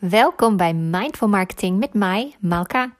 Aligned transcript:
Welkom 0.00 0.56
bij 0.56 0.74
Mindful 0.74 1.28
Marketing 1.28 1.78
met 1.78 1.94
mij, 1.94 2.36
Malka. 2.38 2.94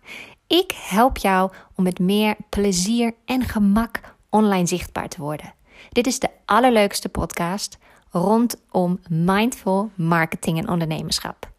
Ik 0.46 0.72
help 0.72 1.16
jou 1.16 1.52
om 1.74 1.84
met 1.84 1.98
meer 1.98 2.36
plezier 2.48 3.14
en 3.24 3.42
gemak 3.42 4.00
online 4.28 4.66
zichtbaar 4.66 5.08
te 5.08 5.20
worden. 5.20 5.54
Dit 5.88 6.06
is 6.06 6.18
de 6.18 6.28
allerleukste 6.44 7.08
podcast 7.08 7.78
rondom 8.10 9.00
mindful 9.08 9.90
marketing 9.94 10.58
en 10.58 10.68
ondernemerschap. 10.68 11.50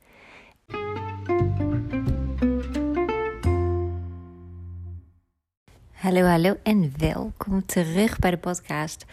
Hallo, 5.91 6.21
hallo 6.21 6.55
en 6.63 6.93
welkom 6.97 7.65
terug 7.65 8.19
bij 8.19 8.31
de 8.31 8.37
podcast. 8.37 9.05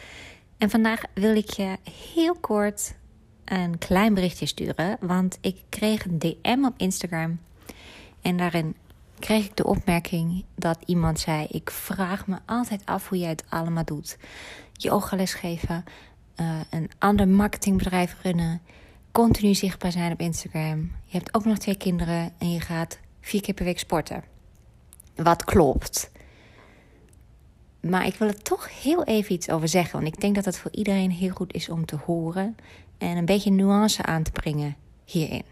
En 0.59 0.71
vandaag 0.71 1.03
wil 1.15 1.37
ik 1.37 1.51
je 1.51 1.77
heel 2.09 2.35
kort 2.35 2.95
een 3.53 3.79
klein 3.79 4.15
berichtje 4.15 4.47
sturen. 4.47 4.97
Want 5.01 5.39
ik 5.41 5.57
kreeg 5.69 6.05
een 6.05 6.19
DM 6.19 6.65
op 6.65 6.75
Instagram. 6.77 7.39
En 8.21 8.37
daarin 8.37 8.75
kreeg 9.19 9.45
ik 9.45 9.57
de 9.57 9.65
opmerking 9.65 10.45
dat 10.55 10.79
iemand 10.87 11.21
zei: 11.21 11.47
Ik 11.51 11.71
vraag 11.71 12.27
me 12.27 12.37
altijd 12.47 12.83
af 12.85 13.09
hoe 13.09 13.19
jij 13.19 13.29
het 13.29 13.45
allemaal 13.49 13.85
doet. 13.85 14.19
Yogales 14.73 15.35
geven, 15.35 15.85
uh, 16.41 16.61
een 16.71 16.91
ander 16.99 17.29
marketingbedrijf 17.29 18.17
runnen, 18.23 18.61
continu 19.13 19.55
zichtbaar 19.55 19.93
zijn 19.93 20.13
op 20.13 20.21
Instagram. 20.21 20.93
Je 21.05 21.17
hebt 21.17 21.35
ook 21.35 21.45
nog 21.45 21.59
twee 21.59 21.77
kinderen 21.77 22.33
en 22.39 22.53
je 22.53 22.61
gaat 22.61 22.99
vier 23.21 23.41
keer 23.41 23.55
per 23.55 23.65
week 23.65 23.79
sporten. 23.79 24.25
Wat 25.17 25.45
klopt. 25.45 26.11
Maar 27.81 28.07
ik 28.07 28.15
wil 28.15 28.29
er 28.29 28.43
toch 28.43 28.83
heel 28.83 29.05
even 29.05 29.35
iets 29.35 29.51
over 29.51 29.69
zeggen. 29.69 30.01
Want 30.01 30.15
ik 30.15 30.21
denk 30.21 30.35
dat 30.35 30.45
het 30.45 30.59
voor 30.59 30.71
iedereen 30.71 31.11
heel 31.11 31.35
goed 31.35 31.53
is 31.53 31.69
om 31.69 31.85
te 31.85 31.97
horen 31.97 32.57
en 32.99 33.17
een 33.17 33.25
beetje 33.25 33.51
nuance 33.51 34.03
aan 34.03 34.23
te 34.23 34.31
brengen 34.31 34.77
hierin. 35.05 35.45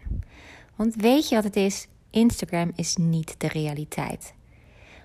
Want 0.75 0.95
weet 0.95 1.29
je 1.29 1.35
wat 1.35 1.43
het 1.43 1.55
is? 1.55 1.87
Instagram 2.09 2.71
is 2.75 2.95
niet 2.95 3.35
de 3.37 3.47
realiteit. 3.47 4.33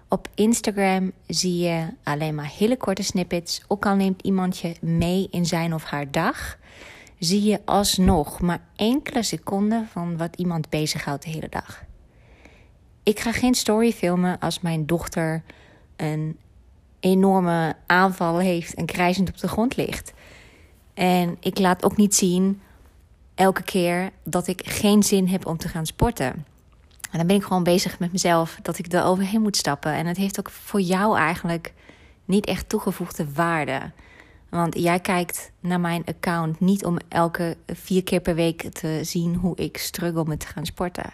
Op 0.09 0.29
Instagram 0.35 1.13
zie 1.27 1.59
je 1.59 1.87
alleen 2.03 2.35
maar 2.35 2.53
hele 2.59 2.77
korte 2.77 3.03
snippets. 3.03 3.63
Ook 3.69 3.87
al 3.87 3.95
neemt 3.95 4.23
iemand 4.23 4.59
je 4.59 4.75
mee 4.81 5.29
in 5.31 5.47
zijn 5.47 5.75
of 5.75 5.85
haar 5.85 6.11
dag, 6.11 6.59
zie 7.19 7.43
je 7.43 7.61
alsnog 7.65 8.41
maar 8.41 8.61
enkele 8.77 9.23
seconden 9.23 9.87
van 9.87 10.17
wat 10.17 10.37
iemand 10.37 10.69
bezighoudt 10.69 11.25
de 11.25 11.31
hele 11.31 11.49
dag. 11.49 11.85
Ik 13.03 13.21
ga 13.21 13.33
geen 13.33 13.55
story 13.55 13.93
filmen 13.93 14.39
als 14.39 14.61
mijn 14.61 14.87
dochter 14.87 15.43
een 15.97 16.39
enorme 17.01 17.77
aanval 17.87 18.39
heeft 18.39 18.75
en 18.75 18.87
krijzend 18.87 19.29
op 19.29 19.39
de 19.39 19.49
grond 19.49 19.77
ligt. 19.77 20.13
En 20.95 21.37
ik 21.41 21.59
laat 21.59 21.85
ook 21.85 21.97
niet 21.97 22.15
zien 22.15 22.61
elke 23.35 23.63
keer 23.63 24.11
dat 24.25 24.47
ik 24.47 24.61
geen 24.65 25.03
zin 25.03 25.29
heb 25.29 25.47
om 25.47 25.57
te 25.57 25.69
gaan 25.69 25.87
sporten. 25.87 26.47
En 27.11 27.19
dan 27.19 27.27
ben 27.27 27.37
ik 27.37 27.43
gewoon 27.43 27.63
bezig 27.63 27.99
met 27.99 28.13
mezelf 28.13 28.59
dat 28.63 28.79
ik 28.79 28.93
er 28.93 29.05
overheen 29.05 29.43
moet 29.43 29.57
stappen. 29.57 29.93
En 29.93 30.07
het 30.07 30.17
heeft 30.17 30.39
ook 30.39 30.51
voor 30.51 30.81
jou 30.81 31.17
eigenlijk 31.17 31.73
niet 32.25 32.47
echt 32.47 32.69
toegevoegde 32.69 33.33
waarde. 33.33 33.91
Want 34.49 34.79
jij 34.79 35.01
kijkt 35.01 35.53
naar 35.61 35.81
mijn 35.81 36.05
account 36.05 36.61
niet 36.61 36.85
om 36.85 36.97
elke 37.09 37.57
vier 37.67 38.03
keer 38.03 38.21
per 38.21 38.35
week 38.35 38.73
te 38.73 39.01
zien 39.03 39.35
hoe 39.35 39.57
ik 39.57 39.77
struggle 39.77 40.25
met 40.25 40.41
te 40.41 40.47
gaan 40.47 40.67
sporten. 40.67 41.13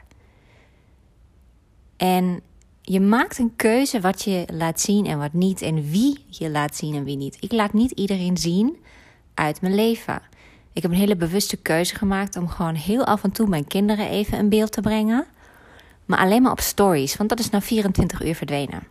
En 1.96 2.40
je 2.82 3.00
maakt 3.00 3.38
een 3.38 3.56
keuze 3.56 4.00
wat 4.00 4.22
je 4.22 4.44
laat 4.52 4.80
zien 4.80 5.06
en 5.06 5.18
wat 5.18 5.32
niet. 5.32 5.62
En 5.62 5.90
wie 5.90 6.24
je 6.28 6.50
laat 6.50 6.76
zien 6.76 6.94
en 6.94 7.04
wie 7.04 7.16
niet. 7.16 7.36
Ik 7.40 7.52
laat 7.52 7.72
niet 7.72 7.90
iedereen 7.90 8.36
zien 8.36 8.76
uit 9.38 9.60
mijn 9.60 9.74
leven. 9.74 10.22
Ik 10.72 10.82
heb 10.82 10.90
een 10.90 10.98
hele 10.98 11.16
bewuste 11.16 11.56
keuze 11.56 11.94
gemaakt 11.94 12.36
om 12.36 12.48
gewoon 12.48 12.74
heel 12.74 13.04
af 13.04 13.24
en 13.24 13.32
toe 13.32 13.48
mijn 13.48 13.66
kinderen 13.66 14.08
even 14.08 14.38
in 14.38 14.48
beeld 14.48 14.72
te 14.72 14.80
brengen. 14.80 15.26
Maar 16.04 16.18
alleen 16.18 16.42
maar 16.42 16.52
op 16.52 16.60
stories, 16.60 17.16
want 17.16 17.28
dat 17.28 17.38
is 17.38 17.50
na 17.50 17.60
24 17.60 18.24
uur 18.24 18.34
verdwenen. 18.34 18.86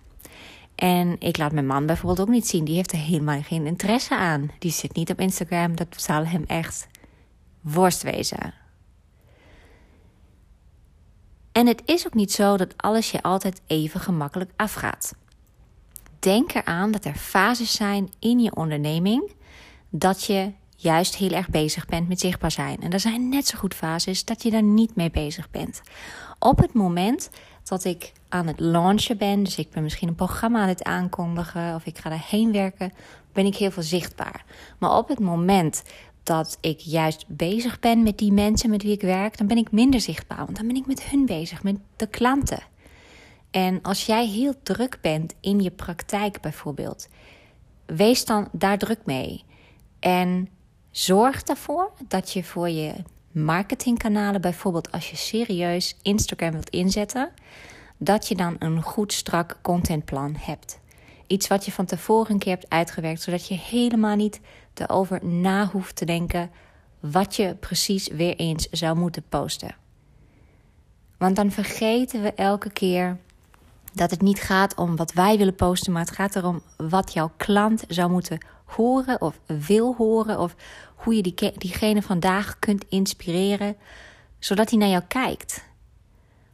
En 0.76 1.16
ik 1.20 1.38
laat 1.38 1.52
mijn 1.52 1.66
man 1.66 1.86
bijvoorbeeld 1.86 2.20
ook 2.20 2.34
niet 2.34 2.48
zien. 2.48 2.66
Die 2.66 2.76
heeft 2.76 2.92
er 2.92 2.98
helemaal 2.98 3.42
geen 3.42 3.66
interesse 3.66 4.16
aan. 4.16 4.52
Die 4.60 4.72
zit 4.72 4.96
niet 4.96 5.10
op 5.10 5.20
Instagram. 5.20 5.76
Dat 5.76 5.88
zal 5.90 6.26
hem 6.26 6.44
echt 6.48 6.88
worst 7.62 8.04
wezen. 8.04 8.54
En 11.52 11.68
het 11.68 11.82
is 11.86 12.06
ook 12.06 12.14
niet 12.14 12.32
zo 12.32 12.58
dat 12.58 12.74
alles 12.78 13.12
je 13.12 13.22
altijd 13.22 13.62
even 13.68 14.00
gemakkelijk 14.00 14.52
afgaat. 14.56 15.16
Denk 16.20 16.54
eraan 16.54 16.92
dat 16.92 17.06
er 17.06 17.16
fases 17.16 17.72
zijn 17.72 18.10
in 18.20 18.40
je 18.40 18.56
onderneming 18.56 19.36
dat 19.90 20.24
je 20.24 20.52
juist 20.76 21.16
heel 21.16 21.32
erg 21.32 21.50
bezig 21.50 21.86
bent 21.86 22.08
met 22.08 22.20
zichtbaar 22.20 22.52
zijn. 22.52 22.82
En 22.82 22.92
er 22.92 23.00
zijn 23.00 23.30
net 23.30 23.48
zo 23.48 23.58
goed 23.58 23.74
fases 23.74 24.26
dat 24.26 24.44
je 24.44 24.52
daar 24.52 24.64
niet 24.64 24.96
mee 24.96 25.12
bezig 25.12 25.50
bent. 25.50 25.82
Op 26.40 26.58
het 26.58 26.74
moment 26.74 27.30
dat 27.64 27.84
ik 27.84 28.12
aan 28.30 28.48
het 28.48 28.60
launchen 28.60 29.18
ben, 29.18 29.44
dus 29.44 29.58
ik 29.58 29.70
ben 29.70 29.84
misschien 29.84 30.08
een 30.08 30.16
programma 30.16 30.62
aan 30.62 30.68
het 30.68 30.84
aankondigen 30.84 31.76
of 31.76 31.86
ik 31.86 31.98
ga 31.98 32.10
daarheen 32.10 32.52
werken, 32.52 32.94
ben 33.34 33.46
ik 33.46 33.56
heel 33.56 33.72
veel 33.72 33.84
zichtbaar. 33.84 34.46
Maar 34.78 34.98
op 34.98 35.08
het 35.08 35.20
moment 35.20 35.84
dat 36.24 36.58
ik 36.62 36.80
juist 36.80 37.26
bezig 37.28 37.80
ben 37.80 38.04
met 38.04 38.18
die 38.18 38.32
mensen 38.32 38.70
met 38.70 38.84
wie 38.84 38.92
ik 38.92 39.02
werk, 39.02 39.38
dan 39.38 39.48
ben 39.48 39.58
ik 39.58 39.72
minder 39.72 40.02
zichtbaar. 40.02 40.46
Want 40.46 40.58
dan 40.58 40.68
ben 40.68 40.76
ik 40.76 40.86
met 40.86 41.04
hun 41.04 41.26
bezig, 41.26 41.64
met 41.64 41.78
de 41.96 42.08
klanten. 42.08 42.64
En 43.52 43.82
als 43.82 44.06
jij 44.06 44.28
heel 44.28 44.54
druk 44.64 44.98
bent 45.02 45.34
in 45.42 45.60
je 45.60 45.72
praktijk 45.72 46.42
bijvoorbeeld, 46.42 47.08
wees 47.86 48.26
dan 48.26 48.48
daar 48.52 48.78
druk 48.78 49.00
mee. 49.06 49.44
En 50.00 50.50
zorg 50.92 51.42
ervoor 51.42 51.92
dat 52.08 52.34
je 52.34 52.44
voor 52.44 52.70
je 52.70 52.94
marketingkanalen, 53.32 54.42
bijvoorbeeld 54.42 54.92
als 54.92 55.10
je 55.10 55.16
serieus 55.16 55.98
Instagram 56.02 56.52
wilt 56.52 56.70
inzetten, 56.70 57.32
dat 57.98 58.28
je 58.28 58.36
dan 58.36 58.56
een 58.60 58.82
goed 58.82 59.14
strak 59.14 59.58
contentplan 59.62 60.36
hebt. 60.40 60.80
Iets 61.28 61.48
wat 61.48 61.66
je 61.66 61.72
van 61.72 61.86
tevoren 61.86 62.32
een 62.32 62.40
keer 62.40 62.54
hebt 62.54 62.70
uitgewerkt, 62.70 63.22
zodat 63.22 63.48
je 63.48 63.56
helemaal 63.56 64.16
niet 64.16 64.40
erover 64.74 65.26
na 65.26 65.68
hoeft 65.68 65.96
te 65.96 66.06
denken 66.06 66.52
wat 67.00 67.36
je 67.36 67.56
precies 67.56 68.08
weer 68.08 68.36
eens 68.36 68.70
zou 68.70 68.98
moeten 68.98 69.24
posten. 69.30 69.76
Want 71.18 71.36
dan 71.36 71.52
vergeten 71.52 72.22
we 72.22 72.34
elke 72.34 72.70
keer 72.70 73.18
dat 73.94 74.12
het 74.12 74.22
niet 74.22 74.42
gaat 74.42 74.76
om 74.76 74.96
wat 74.96 75.14
wij 75.14 75.38
willen 75.38 75.56
posten, 75.56 75.92
maar 75.92 76.02
het 76.02 76.16
gaat 76.16 76.36
erom 76.36 76.62
wat 76.78 77.14
jouw 77.14 77.32
klant 77.38 77.84
zou 77.88 78.12
moeten 78.12 78.46
horen 78.66 79.22
of 79.22 79.40
wil 79.46 79.96
horen. 79.96 80.40
Of 80.40 80.56
hoe 80.96 81.16
je 81.16 81.22
die, 81.22 81.52
diegene 81.58 82.02
vandaag 82.02 82.60
kunt 82.60 82.86
inspireren, 82.90 83.76
zodat 84.40 84.70
hij 84.70 84.80
naar 84.80 84.90
jou 84.90 85.04
kijkt. 85.08 85.66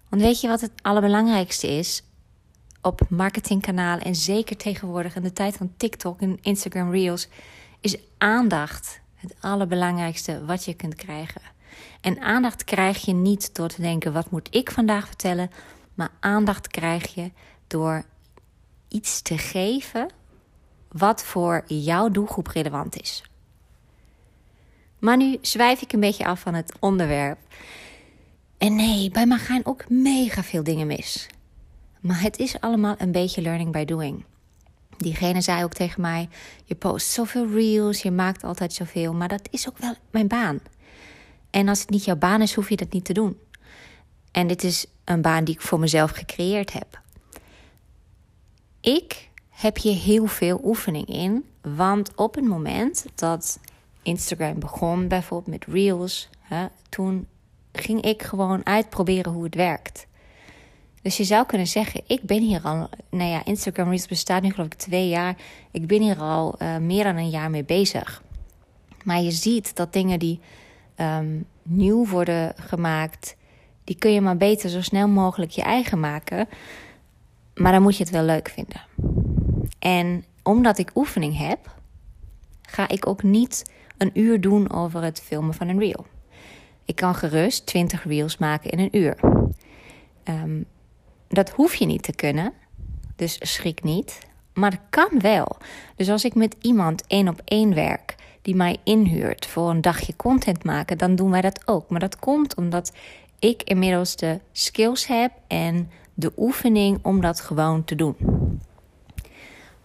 Want 0.09 0.21
weet 0.21 0.41
je 0.41 0.47
wat 0.47 0.61
het 0.61 0.71
allerbelangrijkste 0.81 1.67
is 1.67 2.03
op 2.81 3.01
marketingkanalen 3.09 4.05
en 4.05 4.15
zeker 4.15 4.57
tegenwoordig 4.57 5.15
in 5.15 5.21
de 5.21 5.33
tijd 5.33 5.57
van 5.57 5.73
TikTok 5.77 6.21
en 6.21 6.37
Instagram 6.41 6.91
Reels, 6.91 7.27
is 7.79 7.97
aandacht 8.17 9.01
het 9.15 9.35
allerbelangrijkste 9.39 10.45
wat 10.45 10.65
je 10.65 10.73
kunt 10.73 10.95
krijgen. 10.95 11.41
En 12.01 12.21
aandacht 12.21 12.63
krijg 12.63 13.05
je 13.05 13.13
niet 13.13 13.55
door 13.55 13.67
te 13.67 13.81
denken: 13.81 14.13
wat 14.13 14.31
moet 14.31 14.47
ik 14.51 14.71
vandaag 14.71 15.07
vertellen? 15.07 15.51
Maar 15.93 16.11
aandacht 16.19 16.67
krijg 16.67 17.13
je 17.13 17.31
door 17.67 18.05
iets 18.87 19.21
te 19.21 19.37
geven 19.37 20.09
wat 20.87 21.23
voor 21.23 21.63
jouw 21.67 22.09
doelgroep 22.09 22.47
relevant 22.47 23.01
is. 23.01 23.23
Maar 24.99 25.17
nu 25.17 25.37
zwijf 25.41 25.81
ik 25.81 25.93
een 25.93 25.99
beetje 25.99 26.25
af 26.25 26.39
van 26.39 26.53
het 26.53 26.73
onderwerp. 26.79 27.39
En 28.57 28.75
nee, 28.75 29.11
bij 29.11 29.25
mij 29.25 29.37
gaan 29.37 29.65
ook 29.65 29.89
mega 29.89 30.43
veel 30.43 30.63
dingen 30.63 30.87
mis. 30.87 31.27
Maar 31.99 32.21
het 32.21 32.37
is 32.37 32.59
allemaal 32.59 32.95
een 32.97 33.11
beetje 33.11 33.41
learning 33.41 33.71
by 33.71 33.85
doing. 33.85 34.25
Diegene 34.97 35.41
zei 35.41 35.63
ook 35.63 35.73
tegen 35.73 36.01
mij: 36.01 36.29
Je 36.65 36.75
post 36.75 37.07
zoveel 37.07 37.47
reels, 37.47 38.01
je 38.01 38.11
maakt 38.11 38.43
altijd 38.43 38.73
zoveel, 38.73 39.13
maar 39.13 39.27
dat 39.27 39.47
is 39.51 39.69
ook 39.69 39.77
wel 39.77 39.93
mijn 40.11 40.27
baan. 40.27 40.59
En 41.49 41.67
als 41.67 41.79
het 41.79 41.89
niet 41.89 42.05
jouw 42.05 42.15
baan 42.15 42.41
is, 42.41 42.53
hoef 42.53 42.69
je 42.69 42.75
dat 42.75 42.91
niet 42.91 43.05
te 43.05 43.13
doen. 43.13 43.37
En 44.33 44.47
dit 44.47 44.63
is 44.63 44.85
een 45.03 45.21
baan 45.21 45.43
die 45.43 45.53
ik 45.53 45.61
voor 45.61 45.79
mezelf 45.79 46.11
gecreëerd 46.11 46.73
heb. 46.73 47.01
Ik 48.81 49.29
heb 49.49 49.77
je 49.77 49.91
heel 49.91 50.25
veel 50.25 50.61
oefening 50.63 51.07
in. 51.07 51.45
Want 51.61 52.15
op 52.15 52.35
het 52.35 52.45
moment 52.45 53.05
dat 53.15 53.59
Instagram 54.01 54.59
begon, 54.59 55.07
bijvoorbeeld 55.07 55.59
met 55.59 55.75
Reels, 55.75 56.29
hè, 56.39 56.65
toen 56.89 57.27
ging 57.71 58.01
ik 58.01 58.21
gewoon 58.21 58.65
uitproberen 58.65 59.31
hoe 59.31 59.43
het 59.43 59.55
werkt. 59.55 60.07
Dus 61.01 61.17
je 61.17 61.23
zou 61.23 61.45
kunnen 61.45 61.67
zeggen, 61.67 62.01
ik 62.07 62.21
ben 62.21 62.41
hier 62.41 62.61
al, 62.61 62.89
nou 63.09 63.29
ja, 63.29 63.45
Instagram 63.45 63.87
Reels 63.87 64.07
bestaat 64.07 64.41
nu 64.41 64.49
geloof 64.49 64.67
ik 64.67 64.73
twee 64.73 65.07
jaar. 65.07 65.35
Ik 65.71 65.87
ben 65.87 66.01
hier 66.01 66.17
al 66.17 66.55
uh, 66.61 66.77
meer 66.77 67.03
dan 67.03 67.15
een 67.17 67.29
jaar 67.29 67.49
mee 67.49 67.63
bezig. 67.63 68.23
Maar 69.03 69.21
je 69.21 69.31
ziet 69.31 69.75
dat 69.75 69.93
dingen 69.93 70.19
die 70.19 70.39
um, 70.97 71.45
nieuw 71.63 72.07
worden 72.07 72.53
gemaakt, 72.57 73.35
die 73.83 73.95
kun 73.95 74.13
je 74.13 74.21
maar 74.21 74.37
beter 74.37 74.69
zo 74.69 74.81
snel 74.81 75.07
mogelijk 75.07 75.51
je 75.51 75.61
eigen 75.61 75.99
maken. 75.99 76.47
Maar 77.53 77.71
dan 77.71 77.81
moet 77.81 77.97
je 77.97 78.03
het 78.03 78.11
wel 78.11 78.23
leuk 78.23 78.49
vinden. 78.49 78.81
En 79.79 80.25
omdat 80.43 80.77
ik 80.77 80.91
oefening 80.95 81.37
heb, 81.37 81.75
ga 82.61 82.87
ik 82.87 83.07
ook 83.07 83.23
niet 83.23 83.71
een 83.97 84.11
uur 84.13 84.41
doen 84.41 84.71
over 84.71 85.03
het 85.03 85.21
filmen 85.21 85.53
van 85.53 85.67
een 85.67 85.79
reel. 85.79 86.05
Ik 86.85 86.95
kan 86.95 87.15
gerust 87.15 87.65
20 87.65 88.03
reels 88.03 88.37
maken 88.37 88.69
in 88.69 88.79
een 88.79 88.97
uur. 88.97 89.19
Ehm, 90.23 90.61
dat 91.27 91.49
hoef 91.49 91.75
je 91.75 91.85
niet 91.85 92.03
te 92.03 92.15
kunnen, 92.15 92.53
dus 93.15 93.37
schrik 93.39 93.83
niet. 93.83 94.19
Maar 94.53 94.71
het 94.71 94.81
kan 94.89 95.19
wel. 95.19 95.57
Dus 95.95 96.09
als 96.09 96.25
ik 96.25 96.35
met 96.35 96.55
iemand 96.61 97.07
één 97.07 97.27
op 97.27 97.41
één 97.45 97.73
werk 97.73 98.15
die 98.41 98.55
mij 98.55 98.77
inhuurt 98.83 99.45
voor 99.45 99.69
een 99.69 99.81
dagje 99.81 100.15
content 100.15 100.63
maken, 100.63 100.97
dan 100.97 101.15
doen 101.15 101.31
wij 101.31 101.41
dat 101.41 101.67
ook. 101.67 101.89
Maar 101.89 101.99
dat 101.99 102.19
komt 102.19 102.55
omdat 102.55 102.91
ik 103.43 103.63
inmiddels 103.63 104.15
de 104.15 104.39
skills 104.51 105.07
heb 105.07 105.31
en 105.47 105.91
de 106.13 106.31
oefening 106.37 106.99
om 107.01 107.21
dat 107.21 107.39
gewoon 107.39 107.83
te 107.83 107.95
doen. 107.95 108.15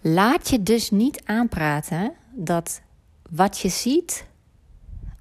Laat 0.01 0.49
je 0.49 0.63
dus 0.63 0.91
niet 0.91 1.23
aanpraten 1.25 2.13
dat 2.33 2.81
wat 3.31 3.59
je 3.59 3.69
ziet 3.69 4.27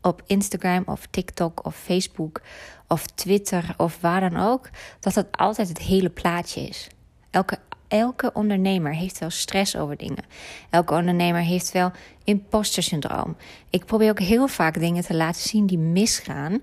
op 0.02 0.22
Instagram 0.26 0.84
of 0.86 1.08
TikTok 1.10 1.66
of 1.66 1.76
Facebook 1.76 2.42
of 2.88 3.06
Twitter 3.06 3.74
of 3.78 3.98
waar 4.02 4.30
dan 4.30 4.38
ook, 4.38 4.70
dat 5.00 5.16
het 5.16 5.28
altijd 5.32 5.68
het 5.68 5.80
hele 5.80 6.10
plaatje 6.10 6.62
is. 6.62 6.88
Elke, 7.30 7.60
elke 7.88 8.34
ondernemer 8.34 8.94
heeft 8.94 9.18
wel 9.20 9.30
stress 9.30 9.76
over 9.76 9.98
dingen. 9.98 10.24
Elke 10.70 10.94
ondernemer 10.94 11.42
heeft 11.42 11.72
wel 11.72 11.92
imposter 12.24 12.84
syndroom. 12.84 13.36
Ik 13.70 13.86
probeer 13.86 14.10
ook 14.10 14.20
heel 14.20 14.48
vaak 14.48 14.80
dingen 14.80 15.04
te 15.04 15.16
laten 15.16 15.42
zien 15.42 15.66
die 15.66 15.78
misgaan. 15.78 16.62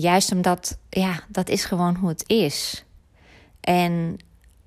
Juist 0.00 0.32
omdat, 0.32 0.78
ja, 0.88 1.22
dat 1.28 1.48
is 1.48 1.64
gewoon 1.64 1.96
hoe 1.96 2.08
het 2.08 2.24
is. 2.26 2.84
En 3.60 4.16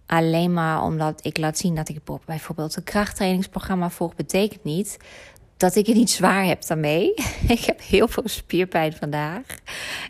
alleen 0.05 0.53
maar 0.53 0.83
omdat 0.83 1.25
ik 1.25 1.37
laat 1.37 1.57
zien 1.57 1.75
dat 1.75 1.89
ik 1.89 1.99
bijvoorbeeld 2.25 2.75
een 2.75 2.83
krachttrainingsprogramma 2.83 3.89
volg, 3.89 4.15
betekent 4.15 4.63
niet 4.63 4.97
dat 5.57 5.75
ik 5.75 5.87
het 5.87 5.95
niet 5.95 6.09
zwaar 6.09 6.45
heb 6.45 6.65
daarmee. 6.67 7.13
ik 7.47 7.59
heb 7.59 7.81
heel 7.81 8.07
veel 8.07 8.27
spierpijn 8.27 8.93
vandaag. 8.93 9.43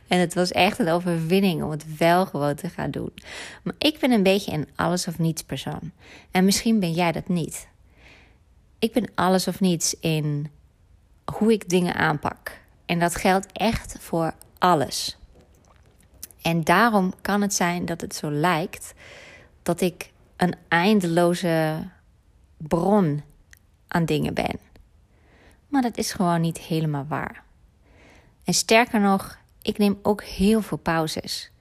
En 0.08 0.20
het 0.20 0.34
was 0.34 0.52
echt 0.52 0.80
een 0.80 0.90
overwinning 0.90 1.64
om 1.64 1.72
het 1.72 1.98
wel 1.98 2.26
gewoon 2.26 2.56
te 2.56 2.70
gaan 2.70 2.92
doen. 2.92 3.14
Maar 3.64 3.76
ik 3.78 4.00
ben 4.00 4.12
een 4.12 4.24
beetje 4.24 4.52
een 4.52 4.68
alles 4.76 5.08
of 5.08 5.20
niets 5.20 5.44
persoon. 5.44 5.92
En 6.32 6.46
misschien 6.46 6.80
ben 6.80 6.92
jij 6.92 7.12
dat 7.12 7.28
niet. 7.28 7.68
Ik 8.80 8.94
ben 8.94 9.12
alles 9.16 9.48
of 9.48 9.60
niets 9.60 9.96
in 10.00 10.52
hoe 11.34 11.52
ik 11.52 11.70
dingen 11.70 11.96
aanpak. 11.96 12.60
En 12.86 13.00
dat 13.00 13.16
geldt 13.16 13.48
echt 13.52 13.96
voor 14.00 14.34
alles. 14.60 15.18
En 16.42 16.64
daarom 16.64 17.14
kan 17.22 17.42
het 17.42 17.54
zijn 17.54 17.86
dat 17.86 18.02
het 18.02 18.16
zo 18.16 18.32
lijkt 18.32 18.94
dat 19.64 19.82
ik 19.82 20.12
een 20.36 20.56
eindeloze 20.68 21.88
bron 22.58 23.24
aan 23.88 24.06
dingen 24.06 24.34
ben. 24.34 24.60
Maar 25.68 25.82
dat 25.82 25.98
is 25.98 26.12
gewoon 26.12 26.42
niet 26.42 26.58
helemaal 26.58 27.06
waar. 27.08 27.44
En 28.44 28.54
sterker 28.54 29.00
nog, 29.00 29.38
ik 29.62 29.78
neem 29.78 30.00
ook 30.02 30.24
heel 30.24 30.62
veel 30.62 30.78
pauzes. 30.78 31.52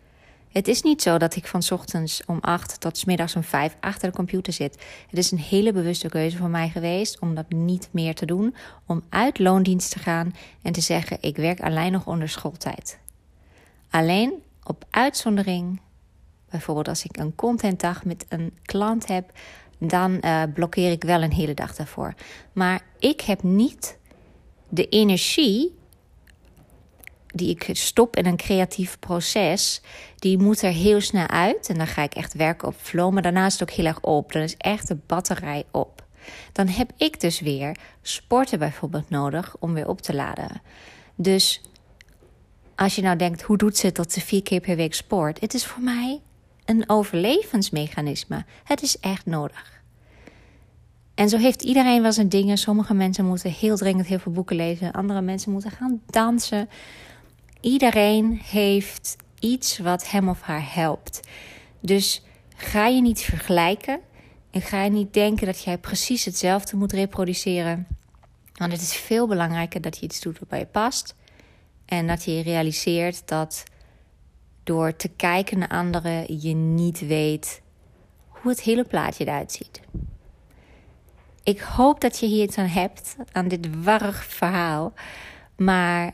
Het 0.56 0.68
is 0.68 0.82
niet 0.82 1.02
zo 1.02 1.18
dat 1.18 1.36
ik 1.36 1.46
van 1.46 1.62
ochtends 1.70 2.22
om 2.26 2.38
8 2.40 2.80
tot 2.80 3.06
middags 3.06 3.36
om 3.36 3.42
5 3.42 3.76
achter 3.80 4.10
de 4.10 4.16
computer 4.16 4.52
zit. 4.52 4.84
Het 5.08 5.18
is 5.18 5.30
een 5.30 5.38
hele 5.38 5.72
bewuste 5.72 6.08
keuze 6.08 6.36
voor 6.36 6.48
mij 6.48 6.68
geweest 6.68 7.18
om 7.18 7.34
dat 7.34 7.50
niet 7.50 7.88
meer 7.90 8.14
te 8.14 8.26
doen. 8.26 8.54
Om 8.86 9.02
uit 9.08 9.38
loondienst 9.38 9.90
te 9.90 9.98
gaan 9.98 10.34
en 10.62 10.72
te 10.72 10.80
zeggen: 10.80 11.18
ik 11.20 11.36
werk 11.36 11.60
alleen 11.60 11.92
nog 11.92 12.06
onder 12.06 12.28
schooltijd. 12.28 12.98
Alleen 13.90 14.32
op 14.64 14.84
uitzondering, 14.90 15.80
bijvoorbeeld 16.50 16.88
als 16.88 17.04
ik 17.04 17.16
een 17.16 17.34
contentdag 17.34 18.04
met 18.04 18.26
een 18.28 18.52
klant 18.62 19.06
heb, 19.06 19.30
dan 19.78 20.18
uh, 20.20 20.42
blokkeer 20.54 20.90
ik 20.90 21.04
wel 21.04 21.22
een 21.22 21.32
hele 21.32 21.54
dag 21.54 21.74
daarvoor. 21.74 22.14
Maar 22.52 22.80
ik 22.98 23.20
heb 23.20 23.42
niet 23.42 23.98
de 24.68 24.88
energie 24.88 25.74
die 27.36 27.50
ik 27.50 27.68
stop 27.72 28.16
in 28.16 28.26
een 28.26 28.36
creatief 28.36 28.98
proces, 28.98 29.80
die 30.16 30.38
moet 30.38 30.62
er 30.62 30.72
heel 30.72 31.00
snel 31.00 31.26
uit. 31.26 31.68
En 31.68 31.78
dan 31.78 31.86
ga 31.86 32.02
ik 32.02 32.14
echt 32.14 32.34
werken 32.34 32.68
op 32.68 32.74
flow. 32.78 33.12
Maar 33.12 33.22
daarna 33.22 33.46
is 33.46 33.62
ook 33.62 33.70
heel 33.70 33.84
erg 33.84 34.00
op. 34.00 34.32
Dan 34.32 34.42
is 34.42 34.56
echt 34.56 34.88
de 34.88 34.96
batterij 35.06 35.64
op. 35.70 36.04
Dan 36.52 36.68
heb 36.68 36.90
ik 36.96 37.20
dus 37.20 37.40
weer 37.40 37.76
sporten 38.02 38.58
bijvoorbeeld 38.58 39.10
nodig 39.10 39.56
om 39.58 39.74
weer 39.74 39.88
op 39.88 40.00
te 40.00 40.14
laden. 40.14 40.60
Dus 41.14 41.60
als 42.74 42.94
je 42.94 43.02
nou 43.02 43.16
denkt, 43.16 43.42
hoe 43.42 43.56
doet 43.56 43.76
ze 43.76 43.92
dat 43.92 44.12
ze 44.12 44.20
vier 44.20 44.42
keer 44.42 44.60
per 44.60 44.76
week 44.76 44.94
sport? 44.94 45.40
Het 45.40 45.54
is 45.54 45.66
voor 45.66 45.82
mij 45.82 46.20
een 46.64 46.84
overlevensmechanisme. 46.86 48.44
Het 48.64 48.82
is 48.82 48.98
echt 48.98 49.26
nodig. 49.26 49.76
En 51.14 51.28
zo 51.28 51.36
heeft 51.36 51.62
iedereen 51.62 52.02
wel 52.02 52.12
zijn 52.12 52.28
dingen. 52.28 52.58
Sommige 52.58 52.94
mensen 52.94 53.24
moeten 53.24 53.50
heel 53.50 53.76
dringend 53.76 54.06
heel 54.06 54.18
veel 54.18 54.32
boeken 54.32 54.56
lezen. 54.56 54.92
Andere 54.92 55.20
mensen 55.20 55.52
moeten 55.52 55.70
gaan 55.70 56.00
dansen. 56.06 56.68
Iedereen 57.66 58.40
heeft 58.44 59.16
iets 59.38 59.78
wat 59.78 60.10
hem 60.10 60.28
of 60.28 60.40
haar 60.40 60.74
helpt. 60.74 61.20
Dus 61.80 62.22
ga 62.56 62.86
je 62.86 63.00
niet 63.00 63.20
vergelijken. 63.20 64.00
En 64.50 64.60
ga 64.60 64.82
je 64.82 64.90
niet 64.90 65.14
denken 65.14 65.46
dat 65.46 65.62
jij 65.62 65.78
precies 65.78 66.24
hetzelfde 66.24 66.76
moet 66.76 66.92
reproduceren. 66.92 67.86
Want 68.54 68.72
het 68.72 68.80
is 68.80 68.96
veel 68.96 69.26
belangrijker 69.26 69.80
dat 69.80 69.98
je 69.98 70.04
iets 70.04 70.20
doet 70.20 70.38
wat 70.38 70.48
bij 70.48 70.58
je 70.58 70.66
past. 70.66 71.14
En 71.84 72.06
dat 72.06 72.24
je 72.24 72.42
realiseert 72.42 73.28
dat 73.28 73.64
door 74.64 74.96
te 74.96 75.08
kijken 75.08 75.58
naar 75.58 75.68
anderen 75.68 76.40
je 76.40 76.54
niet 76.54 77.06
weet 77.06 77.62
hoe 78.28 78.50
het 78.50 78.60
hele 78.60 78.84
plaatje 78.84 79.24
eruit 79.24 79.52
ziet. 79.52 79.80
Ik 81.42 81.60
hoop 81.60 82.00
dat 82.00 82.18
je 82.18 82.26
hier 82.26 82.42
iets 82.42 82.58
aan 82.58 82.66
hebt, 82.66 83.16
aan 83.32 83.48
dit 83.48 83.82
warrig 83.84 84.24
verhaal. 84.24 84.92
Maar 85.56 86.12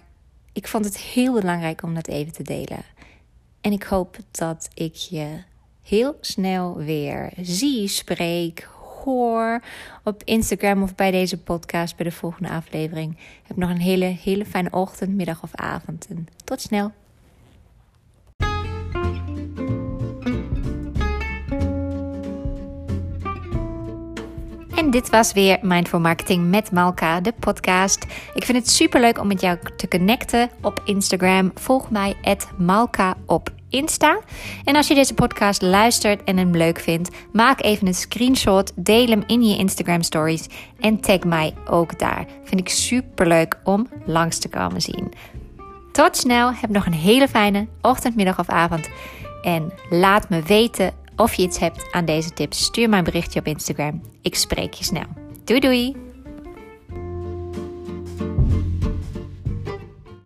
ik 0.52 0.68
vond 0.68 0.84
het 0.84 0.98
heel 0.98 1.32
belangrijk 1.32 1.82
om 1.82 1.94
dat 1.94 2.06
even 2.08 2.32
te 2.32 2.42
delen. 2.42 2.84
En 3.60 3.72
ik 3.72 3.82
hoop 3.82 4.16
dat 4.30 4.68
ik 4.74 4.94
je 4.94 5.42
heel 5.82 6.16
snel 6.20 6.76
weer 6.76 7.32
zie, 7.40 7.88
spreek, 7.88 8.68
hoor 9.04 9.62
op 10.04 10.22
Instagram 10.24 10.82
of 10.82 10.94
bij 10.94 11.10
deze 11.10 11.38
podcast 11.38 11.96
bij 11.96 12.04
de 12.04 12.12
volgende 12.12 12.48
aflevering. 12.48 13.16
Heb 13.46 13.56
nog 13.56 13.70
een 13.70 13.80
hele, 13.80 14.04
hele 14.04 14.46
fijne 14.46 14.70
ochtend, 14.70 15.14
middag 15.14 15.42
of 15.42 15.54
avond. 15.54 16.06
En 16.08 16.28
tot 16.44 16.60
snel. 16.60 16.92
Dit 24.92 25.10
was 25.10 25.32
weer 25.32 25.58
Mindful 25.62 26.00
Marketing 26.00 26.50
met 26.50 26.70
Malka, 26.70 27.20
de 27.20 27.32
podcast. 27.40 28.06
Ik 28.34 28.44
vind 28.44 28.58
het 28.58 28.70
super 28.70 29.00
leuk 29.00 29.18
om 29.18 29.26
met 29.26 29.40
jou 29.40 29.58
te 29.76 29.88
connecten 29.88 30.50
op 30.62 30.82
Instagram. 30.84 31.50
Volg 31.54 31.90
mij 31.90 32.16
Malka 32.56 33.14
op 33.26 33.50
Insta. 33.68 34.18
En 34.64 34.76
als 34.76 34.88
je 34.88 34.94
deze 34.94 35.14
podcast 35.14 35.62
luistert 35.62 36.24
en 36.24 36.36
hem 36.36 36.56
leuk 36.56 36.78
vindt, 36.78 37.10
maak 37.32 37.62
even 37.62 37.86
een 37.86 37.94
screenshot, 37.94 38.72
deel 38.74 39.06
hem 39.06 39.22
in 39.26 39.42
je 39.42 39.56
Instagram 39.56 40.02
stories 40.02 40.46
en 40.80 41.00
tag 41.00 41.24
mij 41.24 41.54
ook 41.66 41.98
daar. 41.98 42.26
Vind 42.44 42.60
ik 42.60 42.68
super 42.68 43.26
leuk 43.26 43.58
om 43.64 43.88
langs 44.04 44.38
te 44.38 44.48
komen 44.48 44.80
zien. 44.80 45.12
Tot 45.92 46.16
snel, 46.16 46.52
heb 46.54 46.70
nog 46.70 46.86
een 46.86 46.92
hele 46.92 47.28
fijne 47.28 47.66
ochtend, 47.80 48.16
middag 48.16 48.38
of 48.38 48.48
avond. 48.48 48.88
En 49.42 49.72
laat 49.90 50.28
me 50.28 50.42
weten 50.42 50.92
of 51.16 51.34
je 51.34 51.42
iets 51.42 51.58
hebt 51.58 51.92
aan 51.92 52.04
deze 52.04 52.30
tips, 52.30 52.64
stuur 52.64 52.88
mij 52.88 52.98
een 52.98 53.04
berichtje 53.04 53.40
op 53.40 53.46
Instagram. 53.46 54.02
Ik 54.22 54.34
spreek 54.34 54.74
je 54.74 54.84
snel. 54.84 55.06
Doei 55.44 55.60
doei! 55.60 56.11